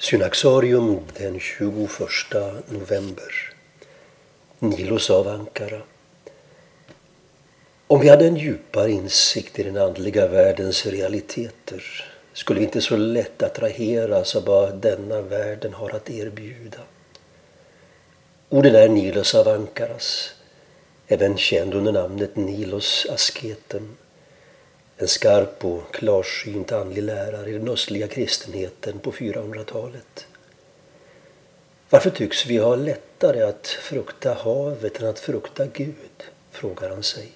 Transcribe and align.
Synaxarium 0.00 1.00
den 1.18 1.40
21 1.40 1.88
november. 2.68 3.52
Nilos 4.58 5.10
av 5.10 5.28
Ankara. 5.28 5.82
Om 7.86 8.00
vi 8.00 8.08
hade 8.08 8.26
en 8.26 8.36
djupare 8.36 8.90
insikt 8.90 9.58
i 9.58 9.62
den 9.62 9.76
andliga 9.76 10.28
världens 10.28 10.86
realiteter 10.86 11.82
skulle 12.32 12.60
vi 12.60 12.66
inte 12.66 12.80
så 12.80 12.96
lätt 12.96 13.42
attraheras 13.42 14.36
av 14.36 14.44
vad 14.44 14.76
denna 14.76 15.20
världen 15.20 15.74
har 15.74 15.90
att 15.90 16.10
erbjuda. 16.10 16.80
Orden 18.48 18.74
är 18.74 18.88
Nilos 18.88 19.34
av 19.34 19.48
Ankaras, 19.48 20.34
även 21.06 21.36
känd 21.36 21.74
under 21.74 21.92
namnet 21.92 22.36
Nilos 22.36 23.06
asketen 23.10 23.96
en 25.00 25.08
skarp 25.08 25.64
och 25.64 25.94
klarsynt 25.94 26.72
andlig 26.72 27.02
lärare 27.02 27.50
i 27.50 27.52
den 27.52 27.68
östliga 27.68 28.08
kristenheten 28.08 28.98
på 28.98 29.12
400-talet. 29.12 30.26
Varför 31.90 32.10
tycks 32.10 32.46
vi 32.46 32.56
ha 32.58 32.76
lättare 32.76 33.42
att 33.42 33.66
frukta 33.66 34.34
havet 34.34 35.00
än 35.00 35.08
att 35.08 35.18
frukta 35.18 35.66
Gud? 35.66 35.94
frågar 36.50 36.90
han 36.90 37.02
sig. 37.02 37.32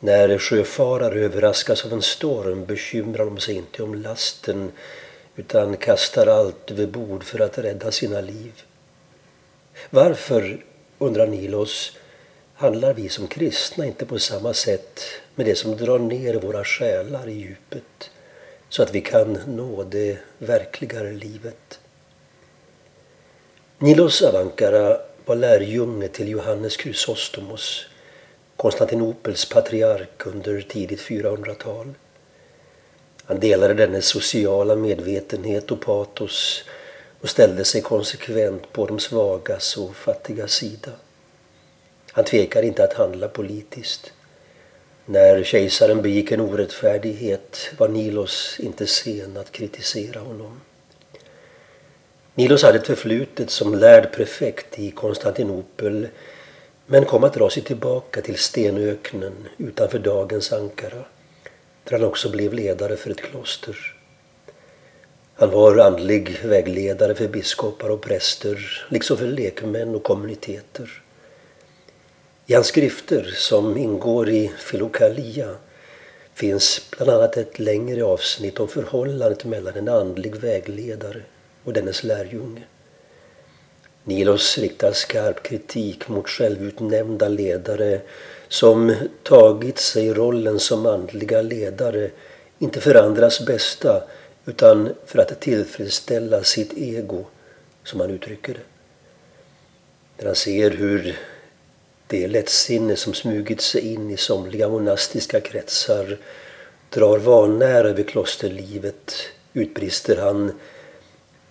När 0.00 0.38
sjöfarare 0.38 1.20
överraskas 1.20 1.84
av 1.84 1.92
en 1.92 2.02
storm 2.02 2.64
bekymrar 2.64 3.24
de 3.24 3.38
sig 3.38 3.54
inte 3.54 3.82
om 3.82 3.94
lasten 3.94 4.72
utan 5.36 5.76
kastar 5.76 6.26
allt 6.26 6.70
över 6.70 6.86
bord 6.86 7.24
för 7.24 7.40
att 7.40 7.58
rädda 7.58 7.90
sina 7.90 8.20
liv. 8.20 8.62
Varför, 9.90 10.64
undrar 10.98 11.26
Nilos, 11.26 11.96
handlar 12.54 12.94
vi 12.94 13.08
som 13.08 13.26
kristna 13.26 13.86
inte 13.86 14.06
på 14.06 14.18
samma 14.18 14.54
sätt 14.54 15.00
med 15.34 15.46
det 15.46 15.54
som 15.54 15.76
drar 15.76 15.98
ner 15.98 16.34
våra 16.34 16.64
själar 16.64 17.28
i 17.28 17.32
djupet 17.32 18.10
så 18.68 18.82
att 18.82 18.94
vi 18.94 19.00
kan 19.00 19.38
nå 19.46 19.82
det 19.84 20.18
verkligare 20.38 21.12
livet. 21.12 21.80
Nilos 23.78 24.22
Avankara 24.22 25.00
var 25.24 25.36
lärjunge 25.36 26.08
till 26.08 26.28
Johannes 26.28 26.76
Chrysostomos, 26.76 27.86
Konstantinopels 28.56 29.48
patriark 29.48 30.26
under 30.26 30.60
tidigt 30.60 31.00
400-tal. 31.00 31.94
Han 33.24 33.40
delade 33.40 33.74
dennes 33.74 34.06
sociala 34.06 34.76
medvetenhet 34.76 35.70
och 35.70 35.80
patos 35.80 36.64
och 37.20 37.28
ställde 37.28 37.64
sig 37.64 37.82
konsekvent 37.82 38.72
på 38.72 38.86
de 38.86 39.00
svagas 39.00 39.76
och 39.76 39.96
fattigas 39.96 40.52
sida. 40.52 40.92
Han 42.14 42.24
tvekar 42.24 42.62
inte 42.62 42.84
att 42.84 42.92
handla 42.92 43.28
politiskt. 43.28 44.12
När 45.06 45.42
kejsaren 45.42 46.02
begick 46.02 46.32
en 46.32 46.40
orättfärdighet 46.40 47.70
var 47.78 47.88
Nilos 47.88 48.56
inte 48.60 48.86
sen 48.86 49.36
att 49.36 49.52
kritisera 49.52 50.20
honom. 50.20 50.60
Nilos 52.34 52.62
hade 52.62 52.78
ett 52.78 52.86
förflutet 52.86 53.50
som 53.50 53.74
lärd 53.74 54.12
prefekt 54.12 54.78
i 54.78 54.90
Konstantinopel 54.90 56.08
men 56.86 57.04
kom 57.04 57.24
att 57.24 57.34
dra 57.34 57.50
sig 57.50 57.62
tillbaka 57.62 58.20
till 58.20 58.38
stenöknen 58.38 59.48
utanför 59.58 59.98
dagens 59.98 60.52
Ankara 60.52 61.04
där 61.84 61.92
han 61.92 62.04
också 62.04 62.30
blev 62.30 62.52
ledare 62.52 62.96
för 62.96 63.10
ett 63.10 63.22
kloster. 63.22 63.96
Han 65.34 65.50
var 65.50 65.78
andlig 65.78 66.38
vägledare 66.44 67.14
för 67.14 67.28
biskopar 67.28 67.88
och 67.88 68.02
präster 68.02 68.86
liksom 68.88 69.16
för 69.16 69.26
lekmän 69.26 69.94
och 69.94 70.02
kommuniteter. 70.02 71.02
I 72.46 72.54
hans 72.54 72.66
skrifter 72.66 73.30
som 73.34 73.76
ingår 73.76 74.28
i 74.28 74.52
Filokalia 74.58 75.54
finns 76.34 76.90
bland 76.90 77.10
annat 77.10 77.36
ett 77.36 77.58
längre 77.58 78.04
avsnitt 78.04 78.60
om 78.60 78.68
förhållandet 78.68 79.44
mellan 79.44 79.76
en 79.76 79.88
andlig 79.88 80.36
vägledare 80.36 81.22
och 81.64 81.72
dennes 81.72 82.04
lärjunge. 82.04 82.62
Nilos 84.04 84.58
riktar 84.58 84.92
skarp 84.92 85.42
kritik 85.42 86.08
mot 86.08 86.28
självutnämnda 86.28 87.28
ledare 87.28 88.00
som 88.48 88.94
tagit 89.22 89.78
sig 89.78 90.12
rollen 90.12 90.60
som 90.60 90.86
andliga 90.86 91.42
ledare, 91.42 92.10
inte 92.58 92.80
för 92.80 92.94
andras 92.94 93.46
bästa 93.46 94.02
utan 94.46 94.88
för 95.06 95.18
att 95.18 95.40
tillfredsställa 95.40 96.42
sitt 96.42 96.72
ego, 96.78 97.24
som 97.84 98.00
han 98.00 98.10
uttrycker 98.10 98.54
det. 98.54 98.60
När 100.18 100.26
han 100.26 100.34
ser 100.34 100.70
hur 100.70 101.18
det 102.06 102.26
lättsinne 102.26 102.96
som 102.96 103.14
smugit 103.14 103.60
sig 103.60 103.92
in 103.92 104.10
i 104.10 104.16
somliga 104.16 104.68
monastiska 104.68 105.40
kretsar 105.40 106.18
drar 106.90 107.18
vanära 107.18 107.88
över 107.88 108.02
klosterlivet 108.02 109.14
utbrister 109.52 110.16
han 110.16 110.52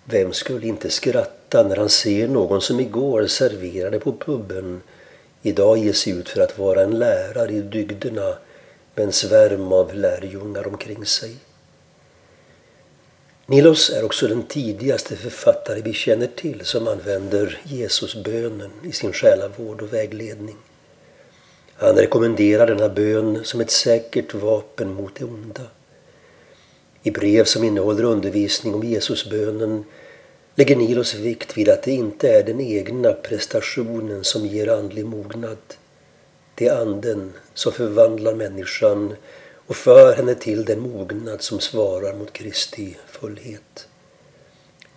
Vem 0.06 0.34
skulle 0.34 0.68
inte 0.68 0.90
skratta 0.90 1.63
när 1.63 1.75
han 1.75 1.90
ser 1.90 2.28
någon 2.28 2.62
som 2.62 2.80
igår 2.80 3.28
serverade 3.28 4.00
på 4.00 4.13
puben 4.13 4.81
idag 5.42 5.78
ger 5.78 5.94
sig 5.94 6.13
ut 6.13 6.30
för 6.30 6.42
att 6.42 6.59
vara 6.59 6.81
en 6.81 7.00
lärare 7.00 7.52
i 7.52 7.62
dygderna 7.62 8.38
med 8.96 9.06
en 9.06 9.12
svärm 9.12 9.72
av 9.74 9.94
lärjungar 9.94 10.68
omkring 10.68 11.06
sig. 11.06 11.36
Nilos 13.46 13.90
är 13.90 14.06
också 14.06 14.28
den 14.28 14.44
tidigaste 14.44 15.16
författare 15.16 15.81
vi 15.81 15.94
känner 15.94 16.28
till 16.28 16.66
som 16.66 16.88
använder 16.88 17.62
Jesusbönen 17.64 18.72
i 18.84 18.92
sin 18.92 19.14
själavård 19.14 19.81
och 19.81 19.94
vägledning. 19.94 20.56
Han 21.76 21.96
rekommenderar 21.96 22.68
denna 22.68 22.90
bön 22.90 23.40
som 23.44 23.62
ett 23.62 23.72
säkert 23.72 24.34
vapen 24.34 24.94
mot 24.94 25.16
det 25.16 25.26
onda. 25.26 25.62
I 27.04 27.12
brev 27.12 27.44
som 27.44 27.64
innehåller 27.64 28.04
undervisning 28.04 28.76
om 28.76 28.84
Jesusbönen 28.84 29.84
lägger 30.56 30.75
Nilos 30.75 31.16
vikt 31.16 31.58
vid 31.58 31.70
att 31.70 31.84
det 31.84 31.92
inte 31.92 32.30
är 32.30 32.44
den 32.44 32.62
egna 32.62 33.14
prestationen 33.14 34.24
som 34.24 34.46
ger 34.46 34.68
andlig 34.68 35.06
mognad. 35.06 35.58
Det 36.56 36.68
är 36.68 36.81
anden 36.81 37.34
som 37.54 37.72
förvandlar 37.72 38.34
människan 38.34 39.16
och 39.73 39.78
för 39.78 40.16
henne 40.16 40.35
till 40.35 40.66
den 40.66 40.79
mognad 40.79 41.41
som 41.41 41.59
svarar 41.59 42.13
mot 42.13 42.34
Kristi 42.34 42.97
fullhet. 43.07 43.88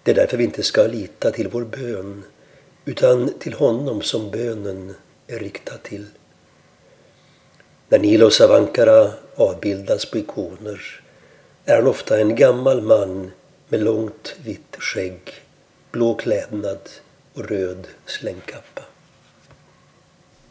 Det 0.02 0.10
är 0.10 0.14
därför 0.14 0.36
vi 0.36 0.44
inte 0.44 0.62
ska 0.62 0.82
lita 0.82 1.30
till 1.30 1.48
vår 1.48 1.64
bön 1.64 2.24
utan 2.84 3.32
till 3.38 3.52
honom 3.52 4.02
som 4.02 4.30
bönen 4.30 4.94
är 5.26 5.38
riktad 5.38 5.78
till. 5.78 6.06
När 7.88 7.98
Nilos 7.98 8.40
av 8.40 8.52
Ankara 8.52 9.12
avbildas 9.34 10.10
på 10.10 10.18
ikoner 10.18 11.02
är 11.64 11.76
han 11.76 11.86
ofta 11.86 12.20
en 12.20 12.36
gammal 12.36 12.82
man 12.82 13.30
med 13.68 13.82
långt 13.82 14.36
vitt 14.44 14.76
skägg, 14.78 15.20
blå 15.90 16.14
klädnad 16.14 16.88
och 17.34 17.48
röd 17.48 17.86
slängkappa. 18.06 18.82